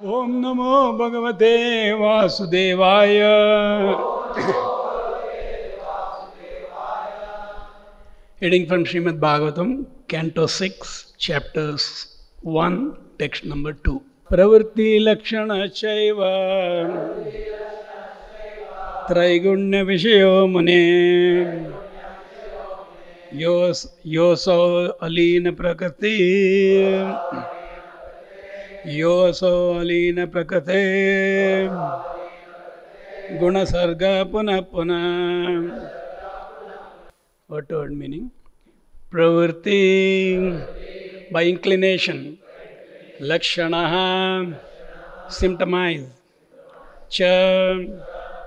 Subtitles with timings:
[0.00, 1.48] ओम नमो भगवते
[1.92, 3.18] वासुदेवाय।
[8.42, 9.74] Heading from Srimad Bhagavatam
[10.10, 11.90] canto six chapters
[12.46, 12.78] one
[13.18, 14.00] text number two
[14.30, 15.52] प्रवृत्ति लक्षण
[19.08, 20.82] त्रैगुण्य विषय मुने
[23.34, 24.60] योस योसो
[25.02, 26.16] अलीन प्रकृति.
[28.84, 31.68] Alina Prakriti
[33.38, 35.90] Gunasarga Puna Puna
[37.46, 38.30] what word meaning?
[39.12, 40.64] Pravritti
[41.32, 42.38] by inclination.
[43.18, 44.56] Lakshana
[45.28, 46.06] symptomize.
[47.08, 47.76] Cha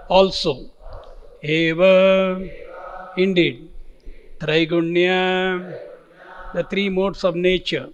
[0.07, 0.71] also.
[1.43, 2.39] Eva
[3.17, 3.69] indeed.
[4.39, 5.77] Traigunya
[6.53, 7.89] the three modes of nature.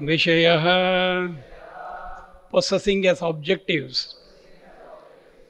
[0.00, 0.46] विषय
[2.52, 4.06] पोसेसिंग S objectives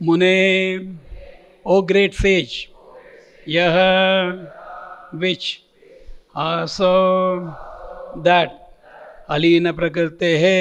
[0.00, 0.36] मुने
[1.66, 2.54] ओ great sage
[3.48, 3.76] यह
[5.20, 5.44] विच
[6.74, 6.90] so
[8.22, 8.58] that
[9.30, 10.58] अलीन प्रकृते है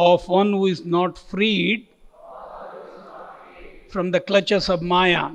[0.00, 1.86] of one who is not freed
[3.92, 5.30] from the clutches of maya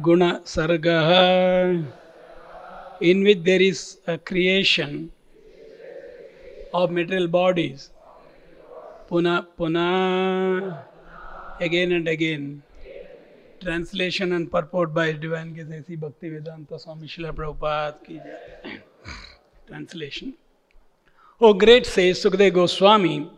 [0.00, 0.86] गुण सर्ग
[3.00, 5.10] in which there is a creation
[6.74, 7.90] of material bodies
[9.08, 10.84] puna puna
[11.60, 12.62] again and again
[13.60, 18.20] translation and purport by Divine Gesesi Bhakti Vedanta Swami Srila Prabhupada ki.
[19.66, 20.34] Translation.
[21.40, 23.30] O great says Sukadeva Goswami,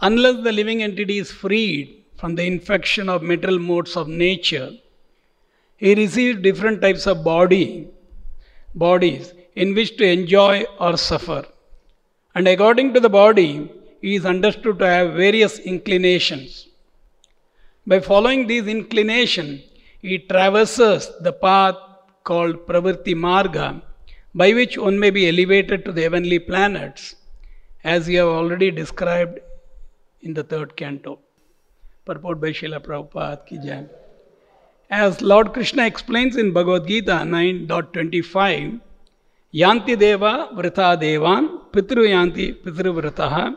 [0.00, 4.70] unless the living entity is freed from the infection of material modes of nature,
[5.76, 7.88] he receives different types of body,
[8.74, 11.44] bodies in which to enjoy or suffer.
[12.34, 16.68] And according to the body, he is understood to have various inclinations.
[17.86, 19.62] By following these inclinations,
[20.00, 21.76] he traverses the path
[22.24, 23.82] called Pravritti Marga,
[24.34, 27.14] by which one may be elevated to the heavenly planets,
[27.84, 29.38] as we have already described
[30.22, 31.18] in the third canto.
[32.04, 33.58] Purport by Srila Prabhupada ki.
[34.96, 38.80] As Lord Krishna explains in Bhagavad Gita 9.25,
[39.52, 43.56] Yanti Deva Vrita Devan Pitru Yanti Pitru Vritaha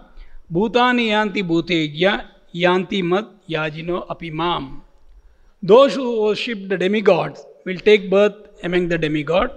[0.51, 4.81] Bhutani Yanti Bhutejya Yanti Mad Yajino Apimam.
[5.61, 8.33] Those who worship the demigods will take birth
[8.63, 9.51] among the demigod.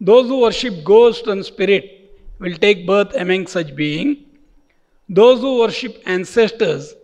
[0.00, 4.24] Those who worship ghost and spirit will take birth among such being.
[5.08, 6.94] Those who worship ancestors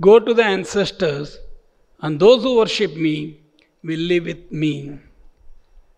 [0.00, 1.40] go to the ancestors,
[2.00, 3.40] and those who worship me
[3.82, 4.98] will live with me.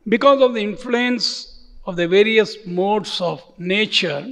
[0.08, 4.26] Because of the influence of the various modes of nature,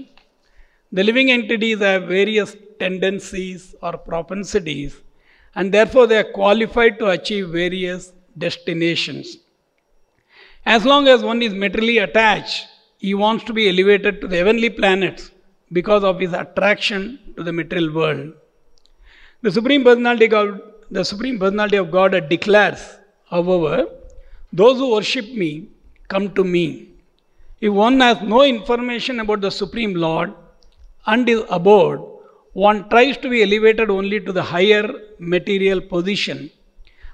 [0.93, 5.00] the living entities have various tendencies or propensities,
[5.55, 9.38] and therefore they are qualified to achieve various destinations.
[10.65, 12.66] As long as one is materially attached,
[12.99, 15.31] he wants to be elevated to the heavenly planets
[15.72, 18.32] because of his attraction to the material world.
[19.43, 20.60] The Supreme Personality, God,
[20.91, 22.99] the Supreme Personality of God declares,
[23.31, 23.89] however,
[24.53, 25.69] those who worship me
[26.09, 26.89] come to me.
[27.61, 30.33] If one has no information about the Supreme Lord
[31.07, 32.01] and is abode,
[32.53, 34.89] one tries to be elevated only to the higher
[35.19, 36.51] material position.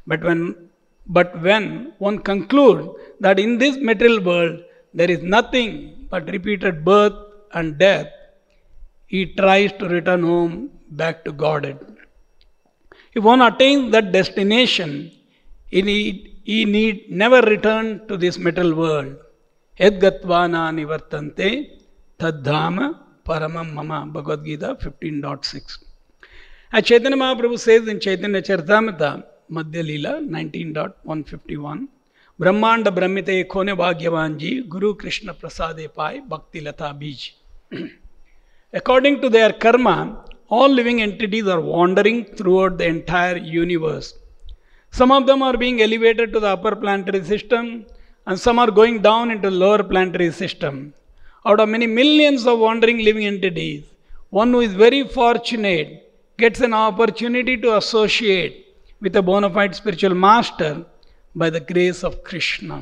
[0.06, 0.68] But when,
[1.06, 2.88] but when one concludes
[3.20, 4.60] that in this material world
[4.94, 7.14] there is nothing but repeated birth
[7.54, 8.08] and death,
[9.06, 11.91] he tries to return home back to Godhead.
[13.13, 15.11] If one attains that destination,
[15.67, 19.15] he need, he need never return to this material world.
[19.79, 21.79] Edgatvana nivartante
[22.19, 24.05] tadhama paramam mama.
[24.05, 25.83] Bhagavad Gita 15.6.
[26.73, 31.87] As Chaitanya Mahaprabhu says in Chaitanya Charitamrita, Madhya Leela 19.151,
[32.39, 37.21] ब्रह्मांड ब्रह्मिते खोने भाग्यवान जी गुरु कृष्ण प्रसादे पाए भक्ति लता बीज
[38.73, 40.25] According to their karma,
[40.56, 44.08] all living entities are wandering throughout the entire universe.
[44.98, 47.86] Some of them are being elevated to the upper planetary system,
[48.26, 50.92] and some are going down into the lower planetary system.
[51.46, 53.84] Out of many millions of wandering living entities,
[54.28, 55.88] one who is very fortunate
[56.36, 58.54] gets an opportunity to associate
[59.00, 60.84] with a bona fide spiritual master
[61.34, 62.78] by the grace of Krishna.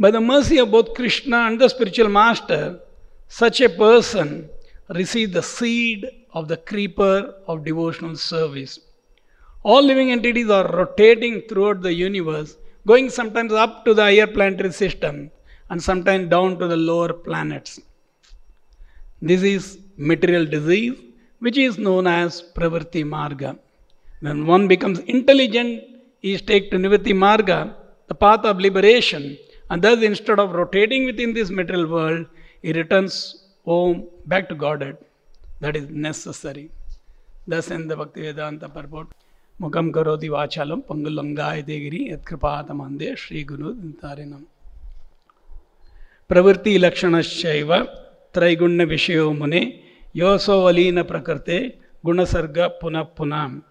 [0.00, 2.80] By the mercy of both Krishna and the spiritual master,
[3.28, 4.48] such a person
[4.88, 8.78] receives the seed of the creeper of devotional service.
[9.62, 14.72] All living entities are rotating throughout the universe, going sometimes up to the higher planetary
[14.72, 15.30] system
[15.70, 17.80] and sometimes down to the lower planets.
[19.22, 20.98] This is material disease,
[21.38, 23.58] which is known as Pravritti Marga.
[24.20, 25.82] When one becomes intelligent,
[26.20, 27.74] he is taken to Nivritti Marga,
[28.08, 29.38] the path of liberation,
[29.70, 32.26] and thus instead of rotating within this material world,
[32.62, 34.98] he returns home back to Godhead
[35.60, 36.70] that is necessary.
[37.46, 39.08] Thus in the Bhaktivedanta purport,
[39.60, 44.44] Mukam karoti vachalam pangulangaya degiri et kripatamande Sri Guru Dintarinam.
[46.28, 47.88] Pravritti lakshanashaiva
[48.32, 49.80] traiguna vishayo mune
[50.12, 51.74] yoso valina prakarte
[52.04, 53.62] gunasarga puna punam.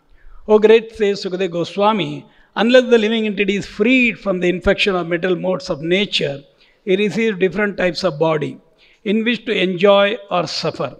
[0.47, 2.25] O great says Sukade Goswami,
[2.56, 6.41] unless the living entity is freed from the infection of metal modes of nature,
[6.86, 8.57] he receives different types of body
[9.03, 10.95] in which to enjoy or suffer.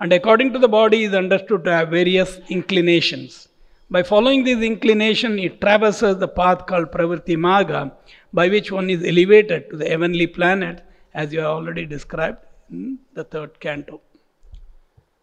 [0.00, 3.48] And according to the body is understood to have various inclinations.
[3.90, 7.92] By following this inclination, it traverses the path called Pravritti Marga,
[8.32, 10.82] by which one is elevated to the heavenly planet,
[11.12, 12.38] as you have already described
[12.70, 14.00] in the third canto.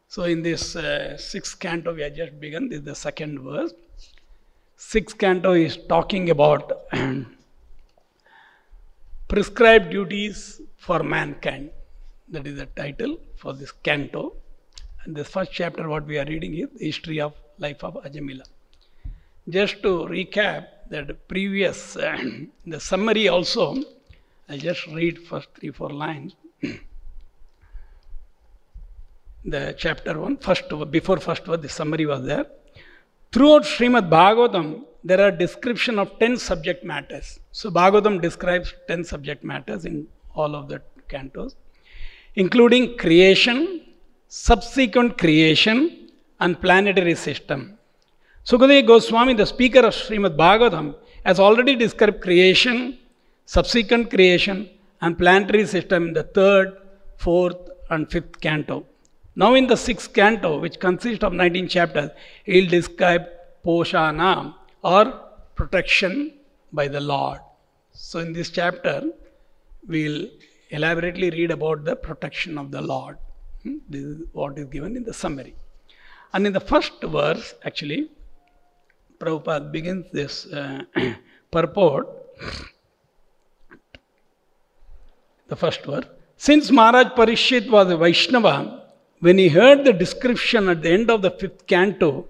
[0.08, 2.70] So, in this uh, sixth canto, we have just begun.
[2.70, 3.74] This is the second verse.
[4.76, 6.90] Sixth canto is talking about
[9.28, 11.72] prescribed duties for mankind.
[12.30, 14.34] That is the title for this canto.
[15.06, 18.44] And this first chapter, what we are reading is history of life of Ajamila.
[19.50, 21.94] Just to recap that previous,
[22.66, 23.78] the summary also,
[24.48, 26.36] I'll just read first three, four lines.
[29.46, 32.46] the chapter one, first, before first one, the summary was there.
[33.32, 37.40] Throughout Srimad Bhagavatam, there are description of 10 subject matters.
[37.52, 41.56] So Bhagavatam describes 10 subject matters in all of the cantos,
[42.36, 43.82] including creation,
[44.34, 46.08] subsequent creation,
[46.40, 47.78] and planetary system.
[48.46, 50.96] Sukadeva Goswami, the speaker of Srimad Bhagavatam,
[51.26, 52.98] has already described creation,
[53.46, 54.70] subsequent creation,
[55.02, 56.78] and planetary system in the third,
[57.18, 57.58] fourth,
[57.90, 58.86] and fifth canto.
[59.36, 62.12] Now, in the sixth canto, which consists of 19 chapters,
[62.46, 63.24] he will describe
[63.66, 65.14] Poshana or
[65.56, 66.36] protection
[66.72, 67.40] by the Lord.
[67.92, 69.04] So, in this chapter,
[69.86, 70.28] we will
[70.70, 73.18] elaborately read about the protection of the Lord.
[73.64, 73.78] Hmm?
[73.90, 75.56] This is what is given in the summary.
[76.34, 78.10] And in the first verse, actually,
[79.20, 80.84] Prabhupada begins this uh,
[81.52, 82.08] purport.
[85.48, 86.06] The first verse.
[86.38, 88.86] Since Maharaj Parikshit was a Vaishnava,
[89.20, 92.26] when he heard the description at the end of the fifth canto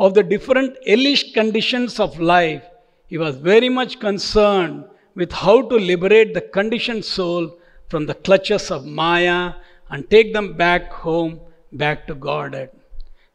[0.00, 2.64] of the different hellish conditions of life,
[3.06, 7.56] he was very much concerned with how to liberate the conditioned soul
[7.88, 9.52] from the clutches of Maya
[9.92, 11.38] and take them back home,
[11.70, 12.70] back to Godhead.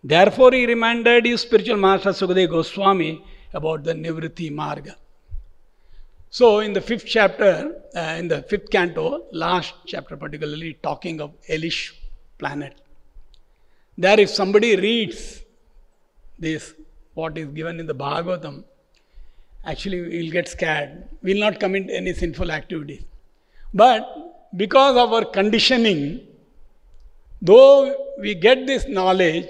[0.03, 3.23] Therefore, he reminded his spiritual master Sukadeva Goswami
[3.53, 4.95] about the Nivritti Marga.
[6.29, 11.31] So, in the fifth chapter, uh, in the fifth canto, last chapter particularly, talking of
[11.49, 11.93] Elish
[12.37, 12.75] planet.
[13.97, 15.41] There, if somebody reads
[16.37, 16.73] this,
[17.13, 18.63] what is given in the Bhagavatam,
[19.63, 21.07] actually we'll get scared.
[21.21, 23.03] We'll not commit any sinful activities.
[23.73, 26.26] But because of our conditioning,
[27.41, 29.49] though we get this knowledge,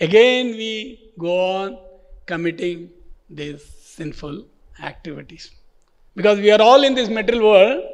[0.00, 1.78] again we go on
[2.26, 2.90] committing
[3.30, 4.46] these sinful
[4.82, 5.50] activities.
[6.14, 7.84] Because we are all in this material world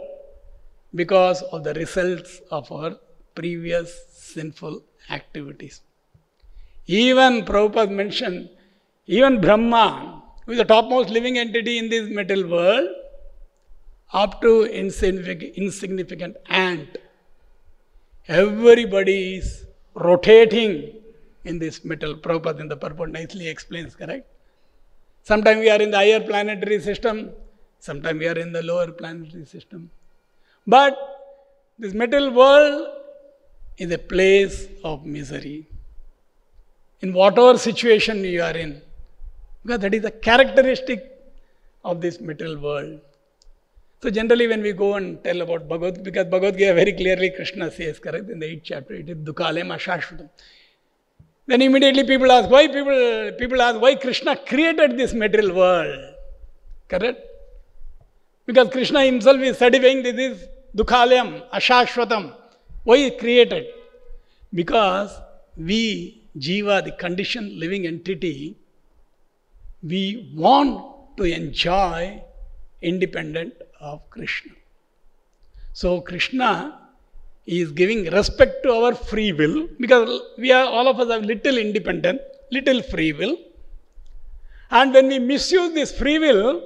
[0.95, 2.97] because of the results of our
[3.35, 5.81] previous sinful activities.
[6.87, 8.49] Even Prabhupada mentioned,
[9.07, 12.89] even Brahma, who is the topmost living entity in this material world,
[14.13, 16.99] up to insignificant, insignificant ant,
[18.29, 20.95] everybody is rotating
[21.45, 22.15] in this metal.
[22.15, 24.27] Prabhupada in the purport nicely explains, correct?
[25.23, 27.31] Sometimes we are in the higher planetary system,
[27.79, 29.91] sometimes we are in the lower planetary system.
[30.67, 30.97] But
[31.79, 32.89] this metal world
[33.79, 35.69] is a place of misery.
[37.01, 38.81] In whatever situation you are in,
[39.63, 41.09] because that is the characteristic
[41.85, 43.01] of this metal world.
[44.03, 47.71] So generally when we go and tell about Bhagavad, because Bhagavad Gita very clearly Krishna
[47.71, 50.29] says, correct, in the 8th chapter, it is Dukhalem Ashashvatam.
[51.47, 56.15] Then immediately people ask, why people, people ask, why Krishna created this material world?
[56.89, 57.21] Correct?
[58.45, 62.35] Because Krishna himself is certifying this is Dukhalem, Ashashvatam.
[62.83, 63.67] Why created?
[64.53, 65.17] Because
[65.57, 68.57] we, Jiva, the conditioned living entity,
[69.81, 72.21] we want to enjoy
[72.81, 74.53] independent of Krishna.
[75.73, 76.79] So Krishna
[77.47, 81.59] is giving respect to our free will because we are all of us have little
[81.59, 82.21] independent,
[82.51, 83.37] little free will.
[84.71, 86.63] And when we misuse this free will,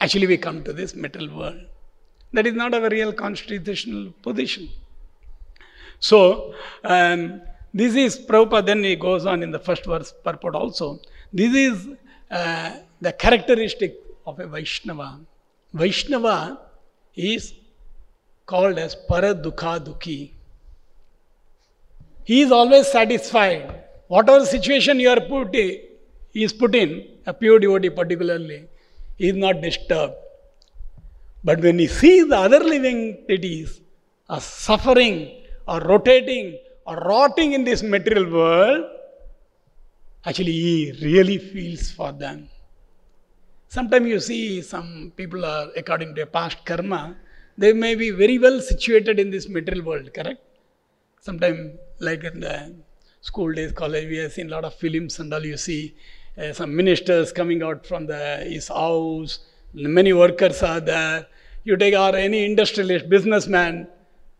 [0.00, 1.60] actually we come to this metal world.
[2.32, 4.68] That is not our real constitutional position.
[6.00, 11.00] So, um, this is Prabhupada, then he goes on in the first verse purport also.
[11.32, 11.88] This is
[12.30, 15.20] uh, the characteristic of a Vaishnava.
[15.74, 16.60] Vaishnava
[17.16, 17.52] is
[18.46, 20.30] called as Paradukha Dukhi.
[22.22, 23.82] He is always satisfied.
[24.06, 25.80] Whatever situation you are put in,
[26.30, 28.68] he is put in, a pure devotee particularly,
[29.16, 30.14] he is not disturbed.
[31.42, 33.80] But when he sees the other living entities
[34.28, 38.84] are suffering or rotating or rotting in this material world,
[40.24, 42.48] actually he really feels for them.
[43.74, 47.16] Sometimes you see some people are, according to a past karma,
[47.58, 50.40] they may be very well situated in this material world, correct?
[51.20, 52.72] Sometimes, like in the
[53.20, 55.44] school days, college, we have seen a lot of films and all.
[55.44, 55.96] You see
[56.38, 59.40] uh, some ministers coming out from the, his house,
[59.72, 61.26] many workers are there.
[61.64, 63.88] You take or any industrialist, businessman,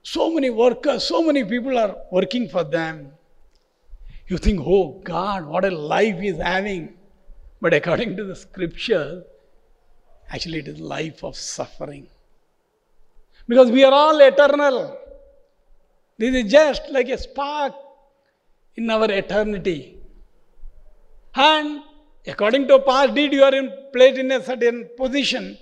[0.04, 3.10] so many workers, so many people are working for them.
[4.28, 6.94] You think, oh God, what a life he is having.
[7.64, 9.24] But according to the scripture,
[10.30, 12.08] actually it is life of suffering.
[13.48, 14.98] Because we are all eternal.
[16.18, 17.72] This is just like a spark
[18.76, 19.96] in our eternity.
[21.34, 21.80] And
[22.26, 25.56] according to past deed, you are in, placed in a certain position.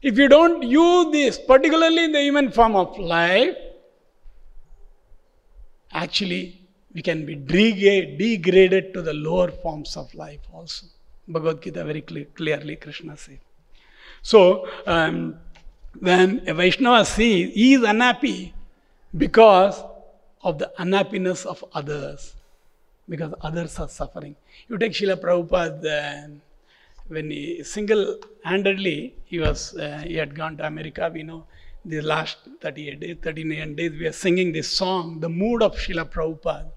[0.00, 3.54] If you don't use this, particularly in the human form of life,
[5.92, 6.59] actually
[6.92, 10.86] we can be degraded to the lower forms of life also.
[11.28, 13.38] Bhagavad Gita very clearly Krishna says.
[14.22, 15.36] So, um,
[15.98, 18.52] when a Vaishnava sees, he is unhappy
[19.16, 19.82] because
[20.42, 22.34] of the unhappiness of others,
[23.08, 24.36] because others are suffering.
[24.68, 26.28] You take Srila Prabhupada, uh,
[27.08, 31.44] when he single-handedly, he was, uh, he had gone to America, we know,
[31.84, 36.10] the last 38 days, 39 days, we are singing this song, the mood of Srila
[36.10, 36.70] Prabhupada.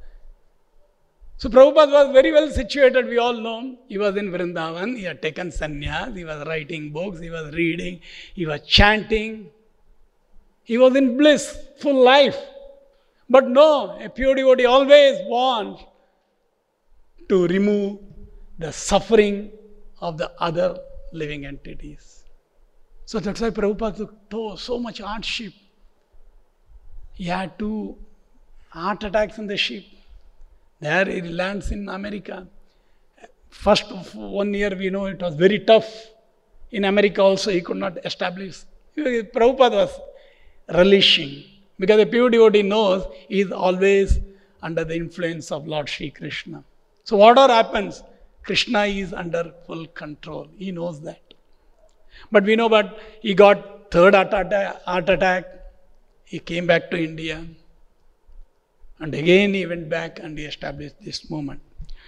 [1.43, 3.75] So Prabhupada was very well situated, we all know.
[3.89, 7.99] He was in Vrindavan, he had taken sannyas, he was writing books, he was reading,
[8.33, 9.49] he was chanting.
[10.63, 12.37] He was in blissful life.
[13.29, 15.83] But no, a pure devotee always wants
[17.27, 17.99] to remove
[18.57, 19.51] the suffering
[19.99, 20.77] of the other
[21.11, 22.23] living entities.
[23.03, 25.51] So that's why Prabhupada took so much hardship.
[27.15, 27.97] He had two
[28.69, 29.83] heart attacks in the ship.
[30.85, 32.45] There he lands in America.
[33.49, 35.89] First one year we know it was very tough.
[36.71, 38.55] In America also he could not establish.
[38.97, 39.93] Prabhupada was
[40.69, 41.43] relishing
[41.79, 44.19] because a pure devotee knows he is always
[44.61, 46.63] under the influence of Lord Sri Krishna.
[47.05, 48.03] So whatever happens,
[48.43, 50.47] Krishna is under full control.
[50.57, 51.21] He knows that.
[52.31, 55.45] But we know but he got third heart attack.
[56.25, 57.45] He came back to India.
[59.03, 61.59] And again he went back and he established this movement.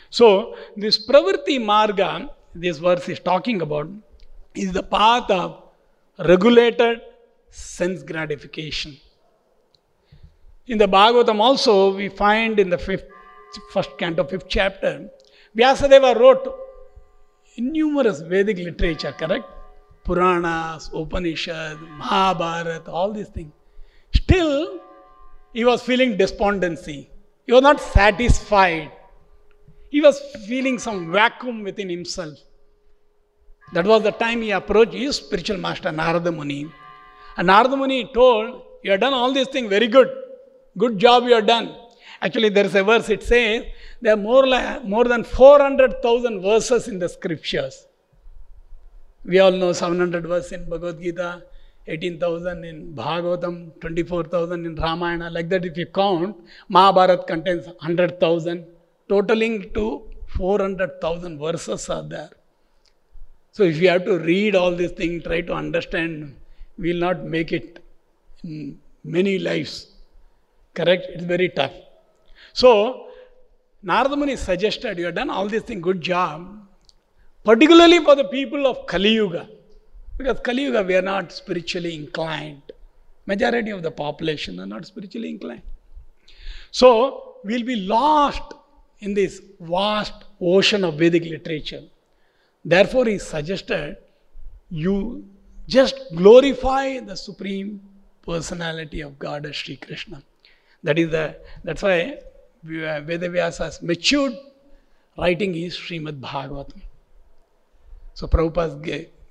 [0.10, 3.90] So this Pravritti Marga, this verse is talking about,
[4.54, 5.62] is the path of
[6.18, 7.02] regulated
[7.50, 8.98] sense gratification.
[10.68, 13.06] In the Bhagavatam also, we find in the fifth,
[13.74, 15.10] first canto, fifth chapter,
[15.56, 16.48] Vyasadeva wrote
[17.58, 19.46] in numerous Vedic literature, correct?
[20.06, 23.52] Puranas, Upanishads, Mahabharata, all these things.
[24.14, 24.75] Still,
[25.58, 27.10] he was feeling despondency.
[27.46, 28.92] He was not satisfied.
[29.90, 32.38] He was feeling some vacuum within himself.
[33.72, 36.70] That was the time he approached his spiritual master, Narada Muni.
[37.38, 40.10] And Narada Muni told, You have done all these things very good.
[40.78, 41.74] Good job you have done.
[42.22, 43.64] Actually, there is a verse, it says,
[44.02, 47.88] there are more, like, more than 400,000 verses in the scriptures.
[49.24, 51.44] We all know 700 verses in Bhagavad Gita,
[51.88, 55.30] 18,000 in Bhagavatam, 24,000 in Ramayana.
[55.30, 56.36] Like that, if you count,
[56.68, 58.65] Mahabharata contains 100,000,
[59.08, 60.04] totaling to
[60.36, 62.32] 400,000 verses are there.
[63.51, 66.36] So, if you have to read all these things, try to understand,
[66.77, 67.80] we will not make it
[68.44, 69.88] in many lives.
[70.74, 71.06] Correct?
[71.10, 71.72] It's very tough.
[72.51, 73.08] So,
[73.82, 76.68] Narada Muni suggested, you have done all these things, good job,
[77.44, 79.48] particularly for the people of Kali Yuga.
[80.17, 82.62] Because Kali Yuga, we are not spiritually inclined.
[83.25, 85.63] Majority of the population are not spiritually inclined.
[86.72, 88.53] So, we'll be lost
[89.00, 91.84] in this vast ocean of Vedic literature.
[92.63, 93.98] Therefore, he suggested
[94.69, 95.25] you
[95.67, 97.81] just glorify the Supreme
[98.25, 100.24] Personality of God as Sri Krishna.
[100.84, 102.19] That is the, that's why
[102.65, 104.34] uh, Vedavyasa has matured
[105.17, 106.81] writing his Srimad Bhagavatam.
[108.13, 108.81] So Prabhupada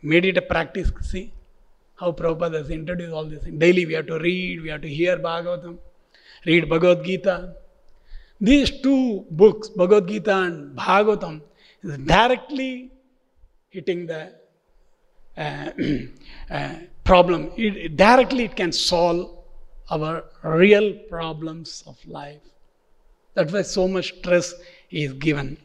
[0.04, 0.92] made it a practice.
[1.02, 1.32] See
[1.96, 3.44] how Prabhupada has introduced all this.
[3.44, 5.78] Daily we have to read, we have to hear Bhagavatam.
[6.46, 7.54] read Bhagavad Gita.
[8.40, 11.40] These two books, Bhagavad Gita and Bhagavatam,
[11.82, 12.90] is directly
[13.70, 14.34] hitting the
[15.36, 15.70] uh,
[16.50, 17.52] uh, problem.
[17.56, 19.38] It, it directly it can solve
[19.90, 22.40] our real problems of life.
[23.34, 24.54] That's why so much stress
[24.90, 25.58] is given.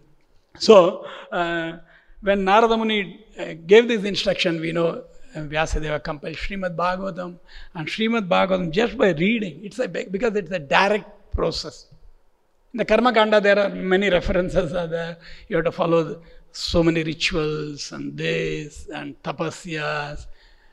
[0.57, 1.77] So, uh,
[2.21, 5.03] when Narada Muni uh, gave this instruction, we know
[5.35, 7.37] uh, Vyasadeva compiled Srimad Bhagavatam
[7.75, 9.59] and Srimad Bhagavatam just by reading.
[9.63, 11.87] It's a because it's a direct process.
[12.73, 15.17] In the Karma Kanda, there are many references are there.
[15.47, 16.21] You have to follow
[16.51, 20.25] so many rituals and this and tapasyas,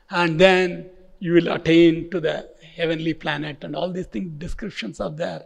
[0.09, 0.89] and then
[1.19, 4.31] you will attain to the heavenly planet and all these things.
[4.37, 5.45] Descriptions are there.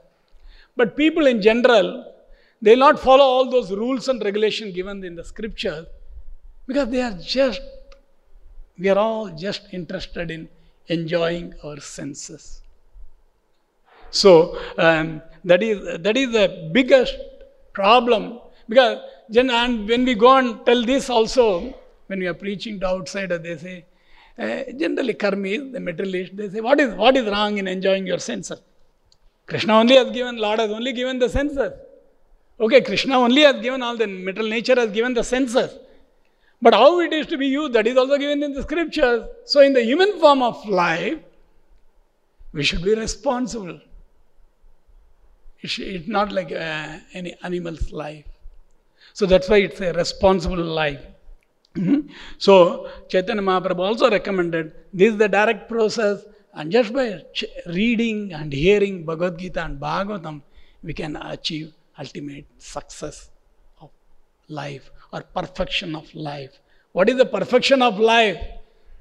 [0.76, 2.12] But people in general,
[2.62, 5.88] they will not follow all those rules and regulations given in the scriptures
[6.68, 7.62] because they are just,
[8.78, 10.48] we are all just interested in
[10.88, 12.62] enjoying our senses.
[14.12, 17.16] So um, that is that is the biggest
[17.74, 19.00] problem because
[19.34, 21.74] and when we go and tell this also
[22.08, 23.86] when we are preaching to outsider they say
[24.38, 26.36] uh, generally karmis the materialist.
[26.36, 28.62] They say what is what is wrong in enjoying your senses?
[29.48, 31.72] Krishna only has given lord has only given the senses
[32.66, 35.72] okay krishna only has given all the material nature has given the senses
[36.62, 39.62] but how it is to be used that is also given in the scriptures so
[39.68, 41.20] in the human form of life
[42.54, 43.80] we should be responsible
[45.62, 48.26] it's, not like uh, any animal's life.
[49.14, 51.02] So that's why it's a responsible life.
[51.76, 52.10] Mhm.
[52.38, 58.34] So Chaitanya Mahaprabhu also recommended this is the direct process, and just by ch- reading
[58.34, 60.42] and hearing Bhagavad Gita and Bhagavatam,
[60.84, 63.30] we can achieve ultimate success
[63.80, 63.90] of
[64.48, 66.60] life or perfection of life.
[66.94, 68.38] What is the perfection of life?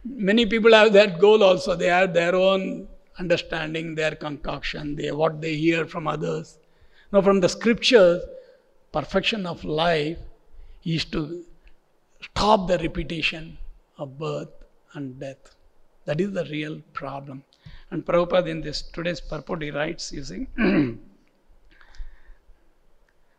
[0.05, 1.75] Many people have that goal also.
[1.75, 6.59] They have their own understanding, their concoction, they, what they hear from others.
[7.13, 8.23] Now, from the scriptures,
[8.93, 10.19] perfection of life
[10.85, 11.45] is to
[12.23, 13.59] stop the repetition
[13.99, 14.49] of birth
[14.95, 15.55] and death.
[16.07, 17.45] That is the real problem.
[17.91, 20.47] And Prabhupada in this today's purport he writes, see,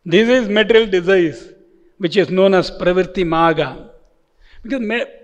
[0.03, 1.53] This is material disease,
[1.99, 3.89] which is known as Pravritti Marga.
[4.63, 4.79] Because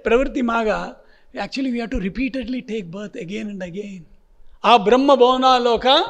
[0.06, 0.98] Pravritti Marga,
[1.36, 4.06] actually we have to repeatedly take birth again and again.
[4.64, 6.06] A Brahma Bhavana Loka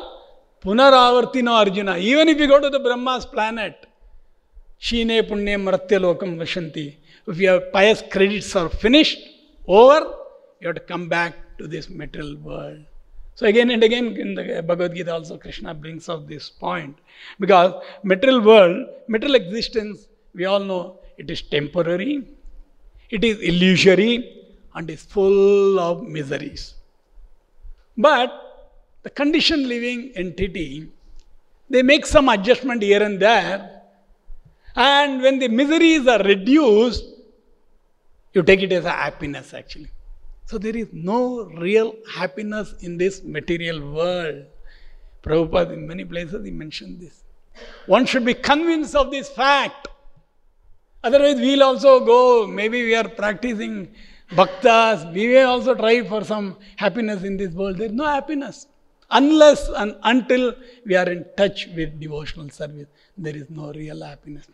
[0.62, 1.96] Punaravartino Arjuna.
[1.96, 3.86] Even if you go to the Brahma's planet,
[4.78, 6.98] Shine Punye Mratya Lokam Vashanti.
[7.26, 9.18] If your pious credits are finished,
[9.66, 10.14] over,
[10.60, 12.84] you have to come back to this material world.
[13.38, 16.98] So again and again in the Bhagavad Gita also Krishna brings up this point
[17.40, 17.72] because
[18.02, 22.24] material world, material existence, we all know it is temporary,
[23.12, 26.74] it is illusory, and is full of miseries.
[27.96, 28.32] But
[29.04, 30.90] the conditioned living entity,
[31.70, 33.84] they make some adjustment here and there,
[34.76, 37.06] and when the miseries are reduced,
[38.34, 39.92] you take it as a happiness actually.
[40.48, 44.46] So there is no real happiness in this material world.
[45.22, 47.26] Prabhupada in many places he mentioned this.
[47.86, 49.90] One should be convinced of this fact.
[51.04, 53.90] Otherwise, we'll also go, maybe we are practicing
[54.32, 57.78] bhaktas, we may also try for some happiness in this world.
[57.78, 58.68] There is no happiness.
[59.12, 60.54] Unless and until
[60.86, 64.48] we are in touch with devotional service, there is no real happiness.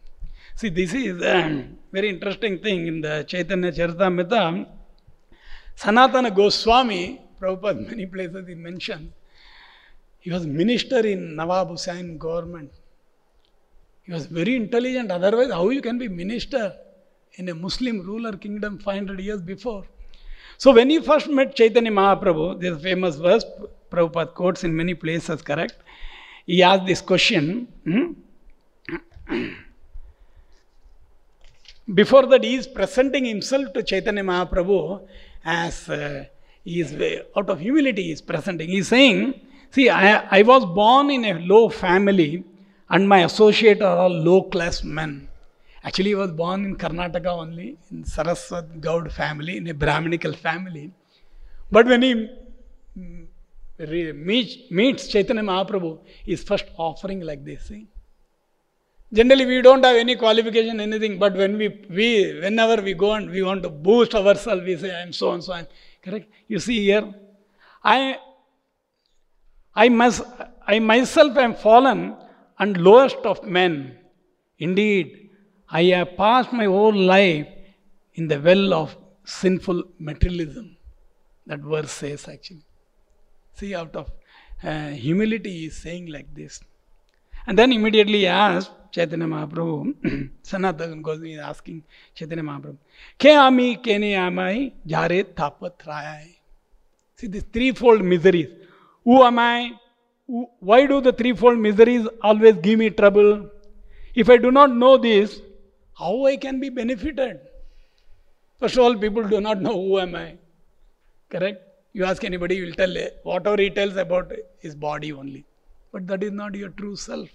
[0.56, 4.68] See, this is a very interesting thing in the Chaitanya Charitamrita.
[5.78, 9.12] Sanatana Goswami, Prabhupada, many places he mentioned,
[10.20, 12.72] he was minister in Nawab Hussain government.
[14.04, 15.12] He was very intelligent.
[15.12, 16.74] Otherwise, how you can be minister
[17.34, 19.86] in a Muslim ruler kingdom 500 years before?
[20.58, 23.46] So when he first met Chaitanya Mahaprabhu, this famous verse
[23.92, 25.76] Prabhupada quotes in many places, correct?
[26.46, 27.68] He asked this question.
[27.84, 28.14] hmm?
[31.94, 35.06] Before that, he is presenting himself to Chaitanya Mahaprabhu
[35.44, 36.26] as uh,
[36.64, 36.94] he is
[37.36, 38.12] out of humility.
[38.12, 38.70] Is presenting.
[38.70, 39.34] He is saying,
[39.72, 42.44] "See, I, I was born in a low family,
[42.90, 45.28] and my associate are all low class men.
[45.84, 50.92] Actually, he was born in Karnataka only, in Saraswat Gaud family, in a Brahminical family.
[51.70, 52.30] But when he
[52.98, 57.66] mm, meets, meets Chaitanya Mahaprabhu, he is first offering like this.
[57.66, 57.88] See?
[59.14, 63.30] Generally, we don't have any qualification, anything, but when we, we whenever we go and
[63.30, 65.54] we want to boost ourselves, we say, I am so and so.
[65.54, 65.68] I'm
[66.04, 66.32] correct?
[66.48, 67.14] You see here,
[67.84, 68.18] I,
[69.76, 70.24] I, must,
[70.66, 72.16] I myself am fallen
[72.58, 74.00] and lowest of men.
[74.58, 75.30] Indeed,
[75.70, 77.48] I have passed my whole life
[78.16, 80.78] in the well of sinful materialism.
[81.46, 82.66] That verse says actually.
[83.54, 84.12] See, out of
[84.64, 86.60] uh, humility is saying like this.
[87.46, 89.94] And then immediately asked Chaitanya Mahaprabhu,
[90.46, 91.82] Sanatan Goswami asking
[92.18, 92.78] Chaitanya Mahaprabhu,
[93.20, 96.28] के आमी के नी आमाई झारे थापत राया है
[97.24, 98.56] see this three fold miseries
[99.06, 99.72] वो अमाई
[100.64, 103.34] why do the threefold miseries always give me trouble
[104.18, 105.36] if I do not know this
[105.98, 107.38] how I can be benefited
[108.62, 110.32] first all people do not know who am I
[111.32, 112.98] correct you ask anybody will tell
[113.48, 114.34] whatever he tells about
[114.66, 115.44] is body only
[115.96, 117.30] but that is not your true self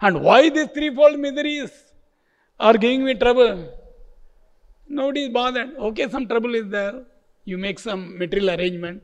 [0.00, 1.72] And why these threefold miseries
[2.60, 3.68] are giving me trouble?
[4.88, 5.76] Nobody is bothered.
[5.76, 7.04] Okay, some trouble is there.
[7.44, 9.02] You make some material arrangement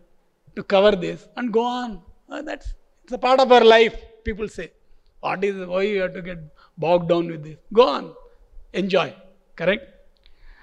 [0.56, 2.00] to cover this and go on.
[2.30, 3.96] Ah, that's it's a part of our life.
[4.24, 4.70] People say,
[5.20, 6.38] "What is why you have to get
[6.84, 8.14] bogged down with this?" Go on,
[8.72, 9.08] enjoy.
[9.56, 9.84] Correct?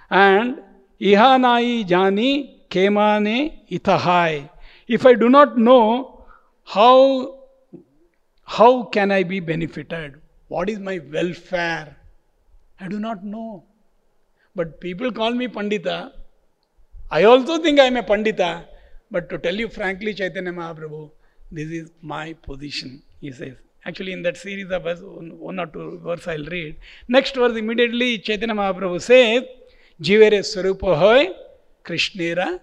[0.09, 0.59] And
[0.99, 2.31] ihanai jani
[2.69, 4.49] kemane itahai.
[4.87, 5.83] If I do not know
[6.63, 6.97] how
[8.57, 10.15] how can I be benefited?
[10.49, 11.95] What is my welfare?
[12.79, 13.63] I do not know.
[14.55, 16.11] But people call me Pandita.
[17.09, 18.65] I also think I am a Pandita.
[19.09, 21.11] But to tell you frankly, Chaitanya Mahaprabhu,
[21.49, 23.55] this is my position, he says.
[23.85, 26.75] Actually, in that series of verse, one or two verse I'll read.
[27.07, 29.43] Next verse, immediately Chaitanya Mahaprabhu says,
[30.01, 31.29] Jivere Swarupa hoy,
[31.85, 32.59] Krishnera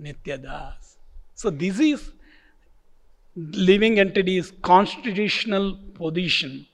[0.00, 0.96] Nityadas.
[1.34, 2.12] So this is
[3.36, 6.66] living entity's constitutional position.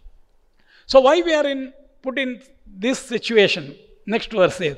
[0.87, 1.73] So why we are in
[2.03, 3.77] put in this situation?
[4.07, 4.77] Next verse says,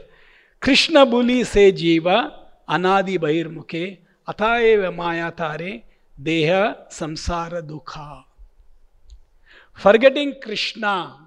[0.61, 2.33] Krishna buli se jiva
[2.69, 5.85] anadi bahirmukhe ataeva maya tare
[6.23, 8.25] deha samsara dukha.
[9.75, 11.19] Forgetting Krishna,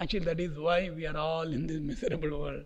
[0.00, 2.64] actually that is why we are all in this miserable world.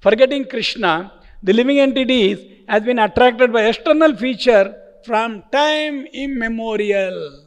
[0.00, 1.12] Forgetting Krishna,
[1.42, 7.46] the living entity has been attracted by external feature from time immemorial.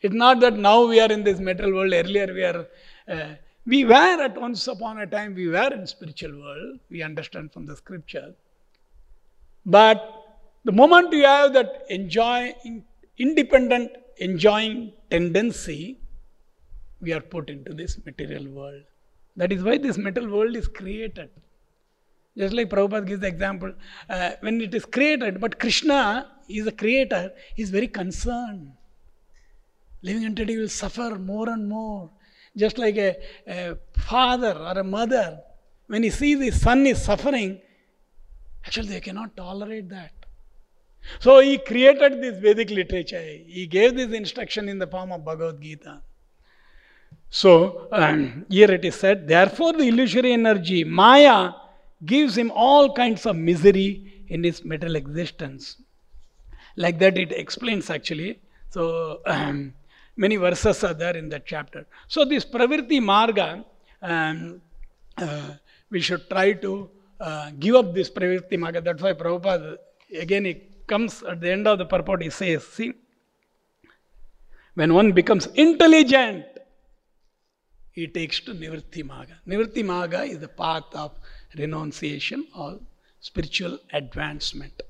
[0.00, 1.92] It's not that now we are in this material world.
[1.92, 2.66] Earlier we are,
[3.08, 3.34] uh,
[3.66, 6.80] we were at once upon a time we were in spiritual world.
[6.90, 8.34] We understand from the scripture.
[9.64, 10.24] But
[10.64, 12.84] the moment you have that enjoying,
[13.18, 15.98] independent enjoying tendency,
[17.00, 18.82] we are put into this material world.
[19.36, 21.30] That is why this material world is created.
[22.36, 23.72] Just like Prabhupada gives the example,
[24.08, 28.72] uh, when it is created, but Krishna is a creator, he is very concerned.
[30.02, 32.10] Living entity will suffer more and more.
[32.56, 33.16] Just like a,
[33.48, 35.40] a father or a mother,
[35.86, 37.60] when he sees his son is suffering,
[38.66, 40.12] actually they cannot tolerate that.
[41.20, 43.20] So he created this Vedic literature.
[43.20, 46.00] He gave this instruction in the form of Bhagavad Gita.
[47.30, 51.50] So um, here it is said, therefore the illusory energy, Maya,
[52.04, 55.76] gives him all kinds of misery in his material existence.
[56.76, 58.40] Like that it explains actually.
[58.70, 59.74] So um,
[60.16, 61.86] many verses are there in that chapter.
[62.08, 63.64] So this Pravritti Marga,
[64.02, 64.60] um,
[65.16, 65.50] uh,
[65.90, 68.82] we should try to uh, give up this Pravritti Marga.
[68.82, 69.78] That's why Prabhupada,
[70.18, 72.92] again it comes at the end of the purport, he says, see,
[74.74, 76.44] when one becomes intelligent,
[77.92, 79.36] he takes to Nivritti Marga.
[79.46, 81.12] Nivritti Marga is the path of
[81.56, 82.80] renunciation or
[83.20, 84.82] spiritual advancement.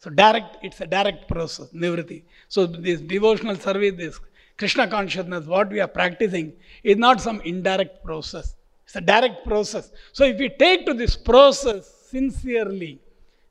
[0.00, 2.22] So direct, it's a direct process, Nivritti.
[2.48, 4.20] So this devotional service, this
[4.56, 6.52] Krishna consciousness, what we are practicing,
[6.84, 8.54] is not some indirect process.
[8.84, 9.90] It's a direct process.
[10.12, 13.00] So if we take to this process sincerely,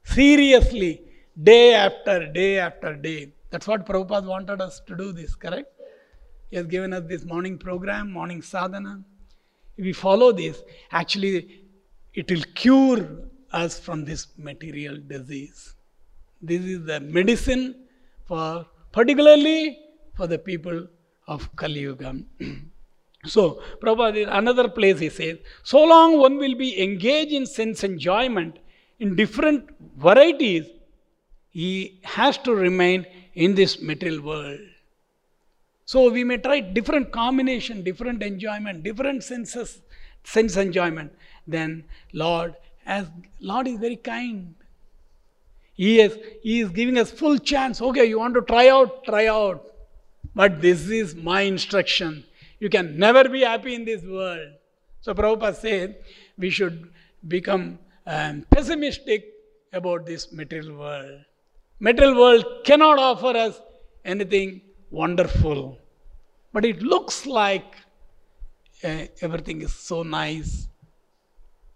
[0.03, 1.01] seriously,
[1.43, 5.71] day after day after day, that's what Prabhupada wanted us to do this, correct?
[6.49, 9.03] He has given us this morning program, morning sadhana.
[9.77, 11.63] If we follow this, actually,
[12.13, 13.07] it will cure
[13.51, 15.75] us from this material disease.
[16.41, 17.75] This is the medicine
[18.25, 19.79] for, particularly
[20.15, 20.87] for the people
[21.27, 22.15] of Kali Yuga.
[23.25, 27.83] so, Prabhupada, in another place he says, so long one will be engaged in sense
[27.83, 28.59] enjoyment
[28.99, 30.65] in different varieties,
[31.49, 34.59] he has to remain in this material world.
[35.85, 39.81] So we may try different combination, different enjoyment, different senses,
[40.23, 41.13] sense enjoyment.
[41.47, 43.07] Then Lord, as
[43.39, 44.55] Lord is very kind.
[45.77, 47.81] He is He is giving us full chance.
[47.81, 49.63] Okay, you want to try out, try out.
[50.35, 52.25] But this is my instruction.
[52.59, 54.49] You can never be happy in this world.
[55.01, 55.97] So Prabhupada said
[56.37, 56.89] we should
[57.27, 59.25] become um, pessimistic
[59.71, 61.21] about this material world.
[61.79, 63.61] Material world cannot offer us
[64.03, 65.77] anything wonderful.
[66.53, 67.75] But it looks like
[68.83, 70.67] uh, everything is so nice.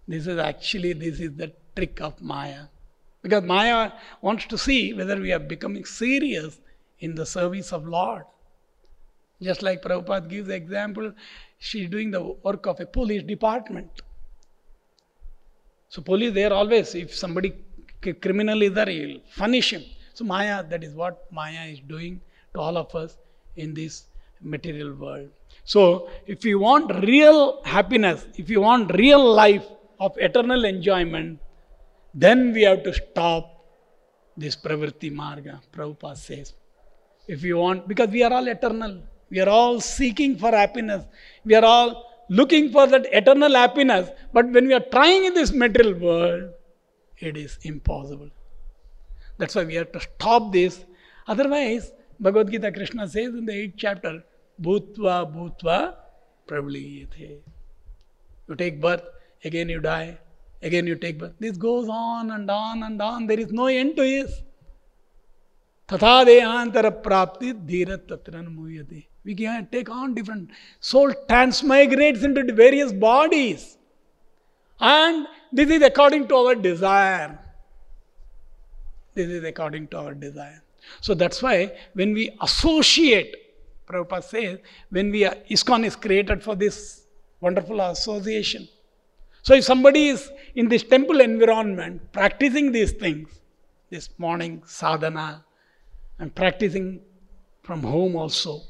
[0.07, 2.63] This is actually this is the trick of Maya.
[3.21, 6.59] Because Maya wants to see whether we are becoming serious
[6.99, 8.23] in the service of Lord.
[9.41, 11.13] Just like Prabhupada gives the example,
[11.57, 13.89] she's doing the work of a police department.
[15.89, 17.53] So police there always, if somebody
[18.21, 19.83] criminal is there, he'll punish him.
[20.13, 22.21] So Maya, that is what Maya is doing
[22.53, 23.17] to all of us
[23.55, 24.05] in this
[24.41, 25.29] material world.
[25.63, 29.65] So if you want real happiness, if you want real life
[29.99, 31.39] of eternal enjoyment,
[32.13, 33.65] then we have to stop
[34.37, 36.53] this pravritti marga, Prabhupada says.
[37.27, 41.05] If you want, because we are all eternal, we are all seeking for happiness,
[41.45, 45.51] we are all looking for that eternal happiness, but when we are trying in this
[45.51, 46.49] material world,
[47.19, 48.29] it is impossible.
[49.37, 50.85] That's why we have to stop this.
[51.27, 54.23] Otherwise, Bhagavad Gita Krishna says in the 8th chapter,
[54.61, 55.95] Bhutva Bhutva
[56.47, 57.39] Pravaliyate.
[58.47, 59.03] You take birth,
[59.43, 60.19] again you die,
[60.61, 61.33] again you take birth.
[61.39, 63.27] This goes on and on and on.
[63.27, 64.41] There is no end to this.
[65.87, 69.05] Tatha prapti dhirat tatran.
[69.23, 73.77] We can take on different soul transmigrates into various bodies.
[74.79, 77.37] And this is according to our desire.
[79.13, 80.63] This is according to our desire.
[81.01, 83.35] So that's why when we associate,
[83.85, 87.05] Prabhupada says, when we are, ISKCON is created for this
[87.41, 88.67] wonderful association.
[89.43, 93.29] So if somebody is in this temple environment practicing these things,
[93.89, 95.43] this morning sadhana,
[96.19, 97.01] and practicing
[97.63, 98.61] from home also,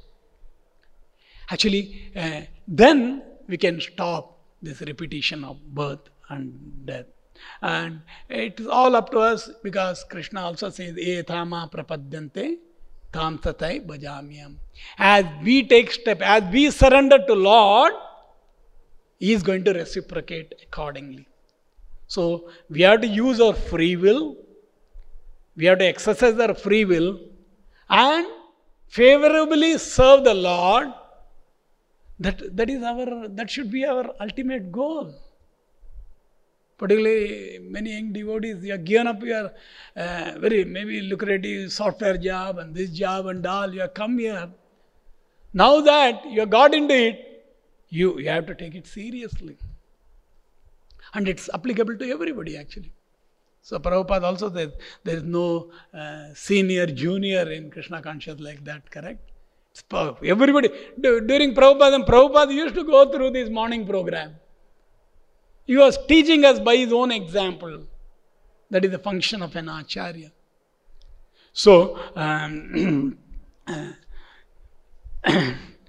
[1.50, 7.06] actually, uh, then we can stop this repetition of birth and death.
[7.62, 12.58] And it is all up to us because Krishna also says, Ethama prapadyante
[13.12, 14.56] tatai bhajamyam.
[14.98, 17.94] As we take step, as we surrender to Lord,
[19.22, 21.26] He is going to reciprocate accordingly.
[22.08, 24.36] So we have to use our free will,
[25.56, 27.20] we have to exercise our free will
[27.90, 28.28] and
[28.88, 30.90] favorably serve the Lord.
[32.20, 35.14] That, that is our that should be our ultimate goal
[36.82, 39.52] particularly many young devotees, you are given up your
[39.96, 44.50] uh, very maybe lucrative software job and this job and all, you have come here.
[45.54, 47.31] Now that you have got into it,
[47.92, 49.58] you, you have to take it seriously.
[51.14, 52.94] And it's applicable to everybody actually.
[53.62, 54.72] So Prabhupada also says
[55.04, 59.30] there is no uh, senior, junior in Krishna consciousness like that, correct?
[59.72, 60.70] It's everybody.
[61.00, 64.36] During Prabhupada, and Prabhupada used to go through this morning program.
[65.66, 67.84] He was teaching us by his own example.
[68.70, 70.32] That is the function of an acharya.
[71.54, 73.18] So, um,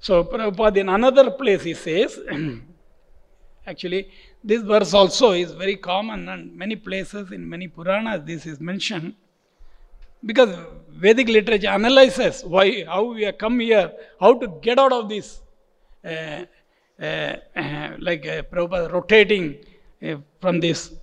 [0.00, 2.18] so Prabhupada in another place he says,
[3.66, 4.10] actually,
[4.42, 9.14] this verse also is very common and many places in many Puranas this is mentioned
[10.24, 10.56] because
[10.90, 15.40] Vedic literature analyzes why, how we have come here, how to get out of this
[16.04, 16.44] uh,
[17.00, 17.04] uh,
[17.56, 19.58] uh, like uh, Prabhupada rotating
[20.02, 20.94] uh, from this.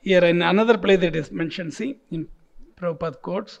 [0.00, 2.28] Here in another place it is mentioned, see, in
[2.76, 3.60] Prabhupada quotes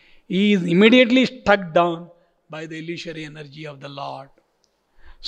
[0.33, 1.99] he is immediately struck down
[2.55, 4.29] by the illusory energy of the Lord.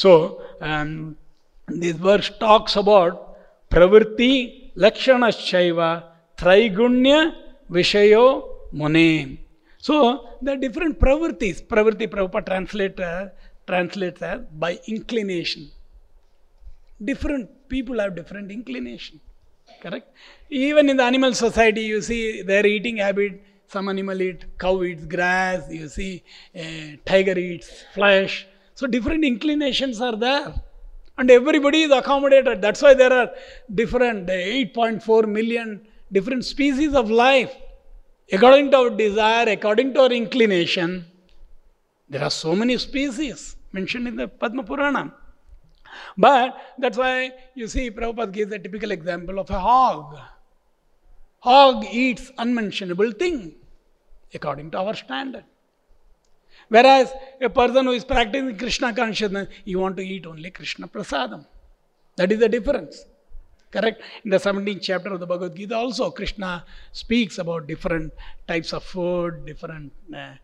[0.02, 0.12] So,
[0.62, 1.18] um,
[1.68, 3.16] this verse talks about
[3.74, 4.34] pravritti
[4.84, 5.90] lakshanashaiva
[6.42, 7.20] traigunya
[7.70, 8.26] vishayo
[8.72, 9.40] mune.
[9.78, 9.96] So,
[10.48, 11.58] are different pravrittis.
[11.72, 13.32] Pravritti Prabhupada translator
[13.68, 15.64] translates as by inclination
[17.04, 19.20] different people have different inclination
[19.82, 20.08] correct
[20.50, 23.34] even in the animal society you see their eating habit
[23.68, 26.24] some animal eat cow eats grass you see
[26.60, 28.48] uh, tiger eats flesh.
[28.76, 30.54] So different inclinations are there.
[31.18, 32.62] And everybody is accommodated.
[32.62, 33.30] That's why there are
[33.74, 37.54] different uh, 8.4 million different species of life.
[38.32, 41.06] According to our desire according to our inclination
[42.10, 45.14] there are so many species mentioned in the padma purana.
[46.18, 50.18] But that's why you see Prabhupada gives a typical example of a hog.
[51.44, 53.56] Hog eats unmentionable thing
[54.34, 55.44] according to our standard.
[56.70, 61.46] Whereas a person who is practicing Krishna consciousness, you want to eat only Krishna prasadam.
[62.16, 63.06] That is the difference.
[63.72, 64.02] Correct?
[64.24, 68.14] In the 17th chapter of the Bhagavad Gita, also Krishna speaks about different
[68.48, 70.36] types of food, different uh,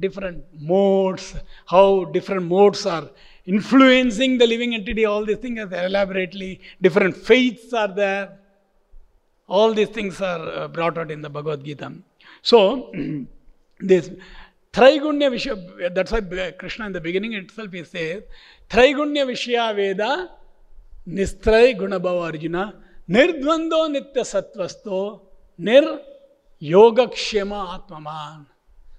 [0.00, 3.10] different modes, how different modes are
[3.46, 5.04] influencing the living entity.
[5.04, 6.60] All these things are elaborately.
[6.82, 8.38] Different faiths are there.
[9.48, 11.92] All these things are uh, brought out in the Bhagavad Gita.
[12.42, 12.92] So,
[13.80, 14.10] this
[14.72, 16.20] Traigunya Vishaya, that's why
[16.52, 18.22] Krishna in the beginning itself he says,
[18.68, 20.30] Traigunya Vishaya Veda
[21.08, 22.74] Nistraya Gunabhava Arjuna
[23.08, 25.22] Nirdvando Nitya Sattvasto
[25.56, 26.00] Nir
[26.60, 28.46] Yogakshema Atmaman.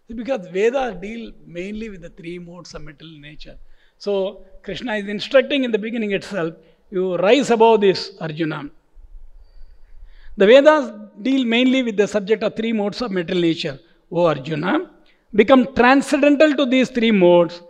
[0.07, 3.57] Because Vedas deal mainly with the three modes of mental nature.
[3.99, 6.55] So, Krishna is instructing in the beginning itself,
[6.89, 8.71] you rise above this, Arjuna.
[10.39, 10.85] The Vedas
[11.21, 13.77] deal mainly with the subject of three modes of material nature.
[14.09, 14.89] O Arjuna,
[15.39, 17.61] become transcendental to these three modes.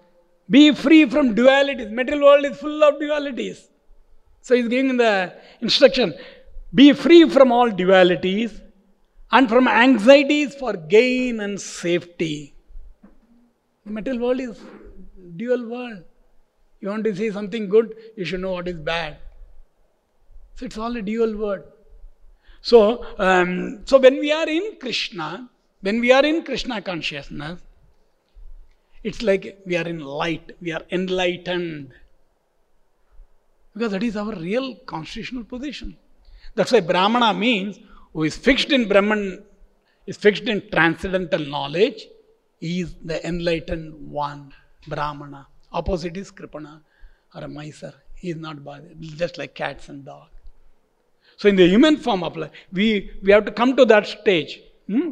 [0.55, 1.89] Be free from dualities.
[1.91, 3.57] Material world is full of dualities.
[4.41, 6.13] So he's giving the instruction.
[6.75, 8.61] Be free from all dualities
[9.31, 12.53] and from anxieties for gain and safety.
[13.85, 14.61] The material world is
[15.37, 16.03] dual world.
[16.81, 19.17] You want to see something good, you should know what is bad.
[20.53, 21.63] So it's all a dual word.
[22.61, 25.49] So, um, so when we are in Krishna,
[25.81, 27.61] when we are in Krishna consciousness,
[29.03, 31.93] it's like we are in light, we are enlightened.
[33.73, 35.95] Because that is our real constitutional position.
[36.55, 37.79] That's why Brahmana means
[38.11, 39.43] who is fixed in Brahman,
[40.05, 42.07] is fixed in transcendental knowledge,
[42.59, 44.53] is the enlightened one,
[44.87, 45.47] Brahmana.
[45.71, 46.81] Opposite is Kripana
[47.33, 47.93] or a miser.
[48.15, 50.38] He is not bothered, just like cats and dogs.
[51.39, 54.59] So in the human form of life, we, we have to come to that stage.
[54.87, 55.11] Hmm?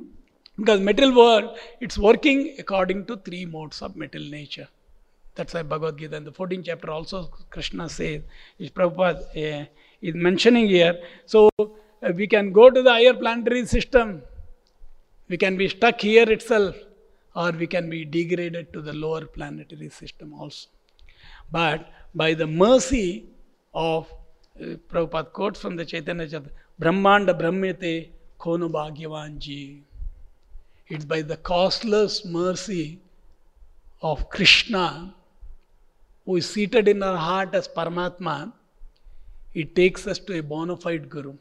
[0.58, 4.68] Because material world, it's working according to three modes of material nature.
[5.36, 8.24] That's why Bhagavad Gita in the 14th chapter also Krishna says,
[8.58, 9.66] which Prabhupada uh,
[10.02, 11.00] is mentioning here.
[11.26, 14.22] So uh, we can go to the higher planetary system.
[15.30, 16.76] We can be stuck here itself
[17.38, 20.68] or we can be degraded to the lower planetary system also.
[21.50, 23.28] But by the mercy
[23.74, 24.12] of
[24.60, 27.94] Prabhupada quotes from the Chaitanya चत ब्रह्मांड ब्रह्म्यते
[28.40, 29.62] कोनु भाग्यवान जी।
[30.90, 32.84] It's by the costless mercy
[34.04, 34.86] of Krishna
[36.28, 38.36] who is seated in our heart as Paramatma
[39.58, 41.32] it takes us to a bonafide guru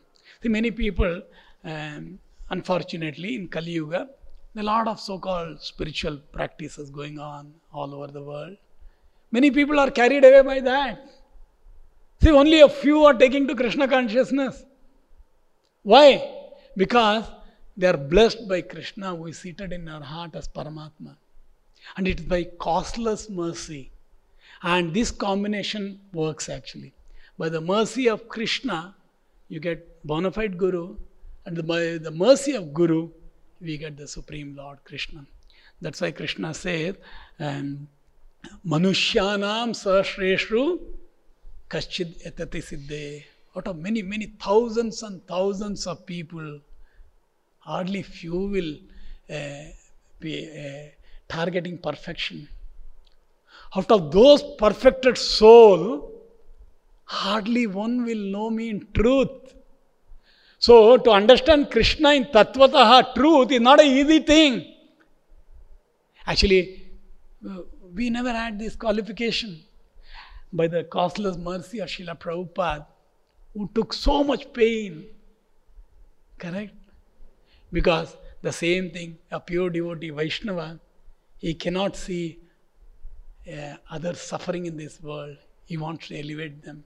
[0.43, 1.23] see many people
[2.53, 3.95] unfortunately in Kaliyuga
[4.57, 8.57] the lot of so call spiritual practice going on all over the world
[9.33, 11.05] many people are carried away by that
[12.23, 14.65] See, only a few are taking to Krishna consciousness.
[15.83, 16.29] Why?
[16.77, 17.25] Because
[17.77, 21.17] they are blessed by Krishna who is seated in our heart as Paramatma.
[21.97, 23.91] And it is by costless mercy.
[24.63, 26.95] And this combination works actually.
[27.39, 28.95] By the mercy of Krishna,
[29.49, 30.97] you get bona fide Guru,
[31.45, 33.11] and by the mercy of Guru,
[33.61, 35.27] we get the Supreme Lord Krishna.
[35.81, 36.97] That's why Krishna says,
[37.39, 37.89] um,
[38.67, 40.81] Manushyanam sahasreshu
[41.69, 43.25] kaschid etati siddhe.
[43.57, 46.61] Out of many, many thousands and thousands of people,
[47.61, 48.77] hardly few will
[49.31, 49.71] uh,
[50.21, 50.91] be uh,
[51.29, 52.49] targeting perfection.
[53.75, 56.13] Out of those perfected soul,
[57.05, 59.55] hardly one will know me in truth.
[60.59, 64.75] So, to understand Krishna in Tattvataha truth is not an easy thing.
[66.27, 66.91] Actually,
[67.95, 69.63] we never had this qualification.
[70.53, 72.87] By the costless mercy of Srila Prabhupada,
[73.55, 75.07] who took so much pain.
[76.39, 76.75] Correct?
[77.73, 80.79] Because the same thing, a pure devotee, Vaishnava,
[81.39, 82.39] he cannot see
[83.51, 85.37] uh, others suffering in this world.
[85.65, 86.85] He wants to elevate them.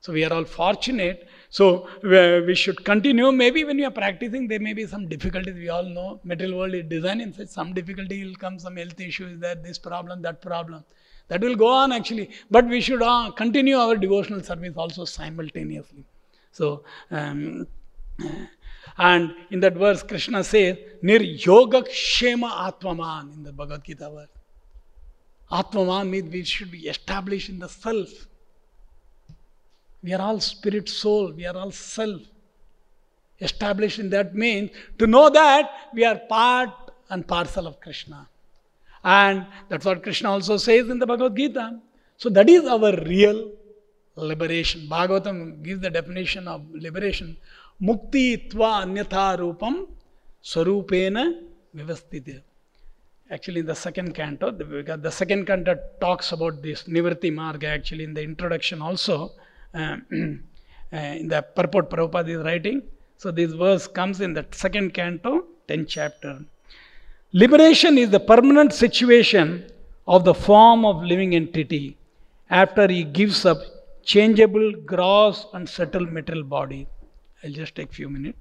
[0.00, 1.28] So we are all fortunate.
[1.48, 3.30] So we should continue.
[3.30, 5.54] Maybe when you are practicing, there may be some difficulties.
[5.54, 9.00] We all know material world is designed in such some difficulty will come, some health
[9.00, 10.84] issue is there, this problem, that problem.
[11.28, 12.30] That will go on actually.
[12.50, 16.04] But we should uh, continue our devotional service also simultaneously.
[16.50, 17.66] So, um,
[18.98, 24.28] and in that verse, Krishna says, Nir yoga kshema atmaman in the Bhagavad Gita verse.
[25.50, 28.10] Atmaman means we should be established in the self.
[30.02, 32.20] We are all spirit soul, we are all self.
[33.40, 36.70] Established in that means to know that we are part
[37.08, 38.28] and parcel of Krishna.
[39.04, 41.80] And that's what Krishna also says in the Bhagavad Gita.
[42.16, 43.50] So that is our real
[44.16, 44.86] liberation.
[44.88, 47.36] Bhagavatam gives the definition of liberation.
[47.82, 49.88] Mukti tva anyatha rupam
[50.42, 51.40] sarupena
[51.74, 52.40] vivastiti.
[53.30, 57.64] Actually, in the second canto, the, the second canto talks about this Nivritti Marga.
[57.64, 59.32] Actually, in the introduction also,
[59.74, 62.82] uh, uh, in the purport Prabhupada is writing.
[63.16, 66.44] So this verse comes in the second canto, 10th chapter.
[67.32, 69.70] Liberation is the permanent situation
[70.06, 71.96] of the form of living entity
[72.50, 73.58] after he gives up
[74.04, 76.86] changeable, gross, and subtle material body.
[77.42, 78.38] I'll just take few minutes.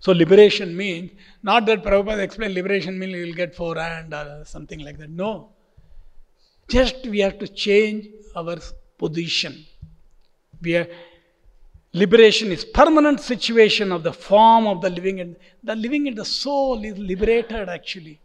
[0.00, 1.12] So liberation means
[1.42, 4.98] not that Prabhupada explained liberation means you will get four hand or uh, something like
[4.98, 5.10] that.
[5.10, 5.50] No.
[6.68, 8.56] Just we have to change our
[8.98, 9.64] position.
[10.60, 10.88] We are
[12.02, 15.34] liberation is permanent situation of the form of the living and
[15.64, 18.20] the living in the soul is liberated actually.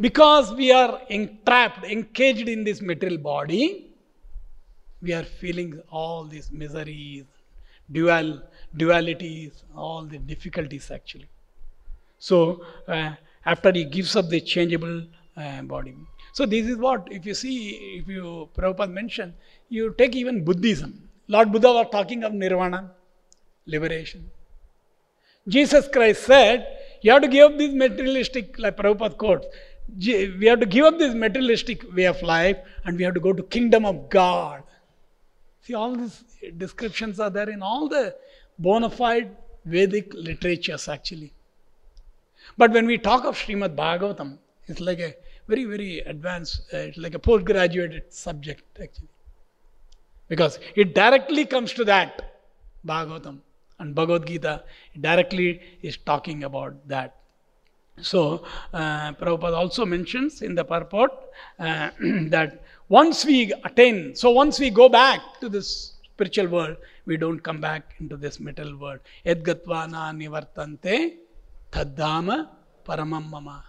[0.00, 3.86] Because we are entrapped, encaged in this material body,
[5.02, 7.24] we are feeling all these miseries,
[7.92, 8.42] dual
[8.76, 11.28] dualities, all the difficulties actually.
[12.18, 13.12] So uh,
[13.44, 15.04] after he gives up the changeable
[15.36, 15.94] uh, body.
[16.32, 19.34] So this is what, if you see, if you Prabhupada mentioned,
[19.68, 21.05] you take even Buddhism.
[21.28, 22.92] Lord Buddha was talking of nirvana,
[23.66, 24.30] liberation.
[25.48, 26.66] Jesus Christ said,
[27.02, 29.46] you have to give up this materialistic, like Prabhupada quotes,
[29.88, 33.32] we have to give up this materialistic way of life and we have to go
[33.32, 34.62] to kingdom of God.
[35.62, 36.22] See, all these
[36.56, 38.14] descriptions are there in all the
[38.58, 41.32] bona fide Vedic literatures actually.
[42.56, 45.14] But when we talk of Srimad Bhagavatam, it's like a
[45.48, 49.08] very, very advanced, uh, it's like a postgraduate subject actually.
[50.28, 52.22] Because it directly comes to that,
[52.86, 53.38] Bhagavatam.
[53.78, 54.64] And Bhagavad Gita
[55.00, 57.16] directly is talking about that.
[58.00, 61.12] So, uh, Prabhupada also mentions in the purport
[61.58, 61.90] uh,
[62.28, 67.40] that once we attain, so once we go back to this spiritual world, we don't
[67.40, 69.00] come back into this material world.
[69.24, 71.16] Edgatvana nivartante
[71.70, 72.48] tadhama
[72.84, 73.64] paramam mama.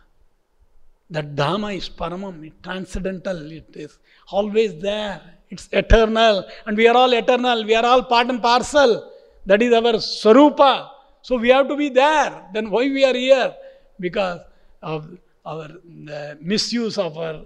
[1.09, 3.97] That Dhama is paramam, it's transcendental, it is
[4.29, 9.11] always there, it's eternal, and we are all eternal, we are all part and parcel.
[9.45, 10.89] That is our Sarupa.
[11.21, 12.45] So we have to be there.
[12.53, 13.53] Then why we are here?
[13.99, 14.41] Because
[14.81, 15.07] of
[15.45, 15.69] our
[16.41, 17.45] misuse of our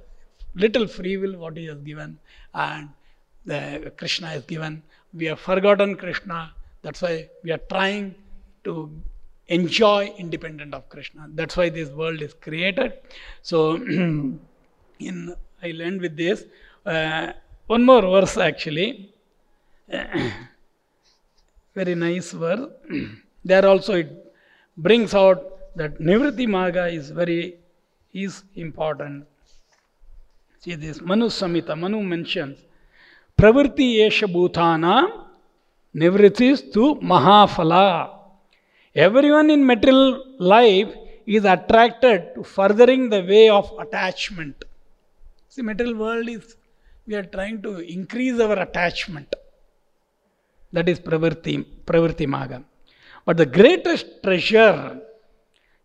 [0.56, 2.18] little free will, what He has given,
[2.54, 2.89] and
[3.45, 4.84] the Krishna has given.
[5.14, 6.54] We have forgotten Krishna.
[6.82, 8.16] That's why we are trying
[8.64, 8.89] to
[9.47, 11.28] enjoy independent of Krishna.
[11.34, 12.93] That's why this world is created.
[13.41, 13.76] So,
[14.99, 16.45] in I'll end with this.
[16.86, 17.34] Uh,
[17.74, 18.88] one more verse actually.
[21.76, 22.67] Very nice verse.
[23.45, 24.09] there also it
[24.78, 25.39] brings out
[25.76, 27.55] that Nivritti Marga is very
[28.13, 29.26] is important.
[30.59, 32.59] See this Manu Samhita, Manu mentions
[33.38, 34.95] Pravritti Yesha Bhutana
[35.93, 38.09] to Mahaphala.
[38.93, 40.93] Everyone in material life
[41.26, 44.65] is attracted to furthering the way of attachment.
[45.47, 46.55] See, material world is
[47.12, 49.36] we are trying to increase our attachment.
[50.76, 51.55] That is pravritti,
[51.86, 52.64] pravritti marga.
[53.26, 55.01] But the greatest treasure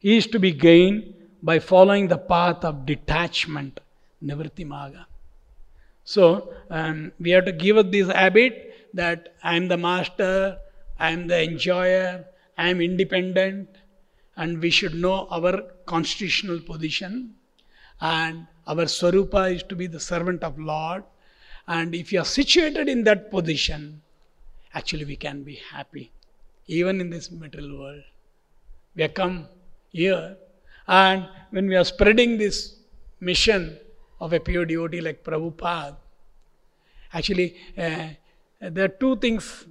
[0.00, 3.80] is to be gained by following the path of detachment,
[4.22, 5.06] nivritti marga.
[6.04, 8.54] So um, we have to give up this habit
[8.94, 10.58] that I am the master,
[10.98, 12.24] I am the enjoyer,
[12.56, 13.68] I am independent,
[14.36, 17.34] and we should know our constitutional position.
[18.00, 21.02] And our Swarupa is to be the servant of Lord.
[21.68, 24.02] And if you are situated in that position,
[24.74, 26.12] actually we can be happy,
[26.66, 28.02] even in this material world.
[28.94, 29.48] We have come
[29.90, 30.36] here,
[30.86, 32.76] and when we are spreading this
[33.20, 33.78] mission
[34.20, 35.96] of a pure devotee like Prabhupada,
[37.12, 38.08] actually uh,
[38.60, 39.66] there are two things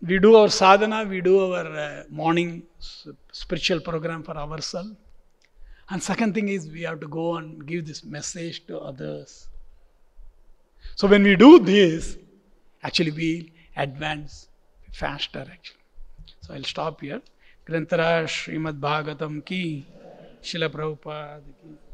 [0.00, 2.62] we do our sadhana, we do our uh, morning
[3.32, 4.90] spiritual program for ourselves.
[5.90, 9.48] And second thing is we have to go and give this message to others.
[10.98, 12.18] So when we do this,
[12.82, 14.48] actually we advance
[14.92, 15.84] faster actually.
[16.40, 17.22] So I'll stop here.
[17.64, 19.86] Grantara Srimad Bhagavatam ki,
[20.42, 21.87] Srila Prabhupada ki.